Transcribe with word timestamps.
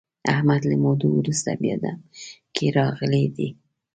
احمد 0.33 0.61
له 0.69 0.75
مودو 0.83 1.07
ورسته 1.17 1.51
بیا 1.61 1.75
دم 1.83 1.99
کې 2.55 2.65
راغلی 2.77 3.25
دی. 3.35 3.49